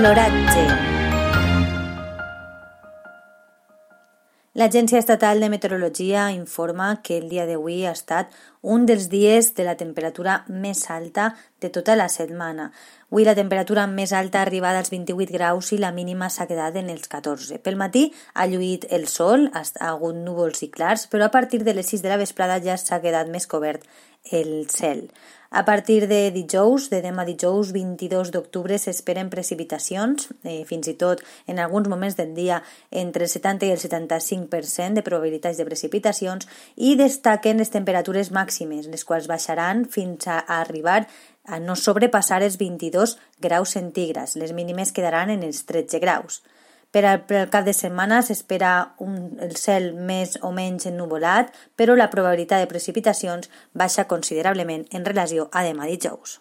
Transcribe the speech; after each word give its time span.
L'oratge. 0.00 0.62
L'Agència 4.60 4.98
Estatal 4.98 5.42
de 5.44 5.50
Meteorologia 5.52 6.22
informa 6.32 7.02
que 7.04 7.18
el 7.20 7.28
dia 7.28 7.44
d'avui 7.46 7.84
ha 7.84 7.92
estat 7.92 8.32
un 8.62 8.86
dels 8.88 9.10
dies 9.12 9.52
de 9.54 9.66
la 9.68 9.76
temperatura 9.76 10.38
més 10.48 10.82
alta 10.90 11.28
de 11.60 11.68
tota 11.68 11.98
la 12.00 12.08
setmana. 12.08 12.70
Avui 13.12 13.28
la 13.28 13.36
temperatura 13.36 13.86
més 13.86 14.14
alta 14.16 14.40
ha 14.40 14.46
arribat 14.48 14.80
als 14.80 14.90
28 14.90 15.36
graus 15.36 15.70
i 15.76 15.78
la 15.78 15.92
mínima 15.92 16.30
s'ha 16.32 16.48
quedat 16.48 16.80
en 16.80 16.88
els 16.88 17.06
14. 17.08 17.60
Pel 17.60 17.76
matí 17.76 18.08
ha 18.34 18.48
lluït 18.48 18.88
el 18.90 19.06
sol, 19.06 19.50
ha 19.52 19.64
hagut 19.92 20.16
núvols 20.16 20.64
i 20.64 20.70
clars, 20.72 21.06
però 21.12 21.28
a 21.28 21.34
partir 21.34 21.60
de 21.62 21.76
les 21.76 21.92
6 21.92 22.02
de 22.02 22.12
la 22.12 22.20
vesprada 22.20 22.56
ja 22.64 22.80
s'ha 22.80 23.02
quedat 23.04 23.28
més 23.28 23.46
cobert 23.46 23.84
el 24.24 24.68
cel. 24.70 25.10
A 25.50 25.64
partir 25.64 26.06
de 26.06 26.30
dijous, 26.30 26.84
de 26.92 27.00
demà 27.02 27.24
dijous 27.26 27.72
22 27.74 28.28
d'octubre, 28.30 28.76
s'esperen 28.78 29.32
precipitacions, 29.32 30.28
eh, 30.44 30.62
fins 30.64 30.86
i 30.86 30.94
tot 30.94 31.24
en 31.50 31.58
alguns 31.58 31.88
moments 31.90 32.14
del 32.14 32.36
dia 32.36 32.60
entre 32.92 33.26
el 33.26 33.30
70 33.32 33.66
i 33.66 33.72
el 33.74 33.82
75% 33.82 34.94
de 34.94 35.02
probabilitats 35.02 35.58
de 35.58 35.66
precipitacions 35.66 36.46
i 36.76 36.94
destaquen 36.94 37.58
les 37.58 37.74
temperatures 37.74 38.30
màximes, 38.30 38.86
les 38.86 39.04
quals 39.04 39.26
baixaran 39.26 39.88
fins 39.90 40.28
a 40.30 40.38
arribar 40.60 41.08
a 41.44 41.58
no 41.58 41.74
sobrepassar 41.74 42.44
els 42.44 42.56
22 42.56 43.18
graus 43.40 43.74
centígrads. 43.74 44.36
Les 44.36 44.52
mínimes 44.52 44.92
quedaran 44.92 45.34
en 45.34 45.42
els 45.42 45.64
13 45.66 45.98
graus. 45.98 46.44
Per 46.90 47.04
al, 47.06 47.22
per 47.22 47.44
al 47.44 47.50
cap 47.52 47.66
de 47.66 47.74
setmana 47.76 48.18
s'espera 48.26 48.72
el 48.98 49.54
cel 49.56 49.92
més 49.94 50.36
o 50.42 50.50
menys 50.54 50.88
ennuvolat, 50.90 51.54
però 51.78 51.94
la 51.94 52.10
probabilitat 52.10 52.64
de 52.64 52.70
precipitacions 52.72 53.50
baixa 53.72 54.08
considerablement 54.10 54.88
en 54.90 55.06
relació 55.06 55.48
a 55.52 55.62
demà 55.66 55.86
dijous. 55.86 56.40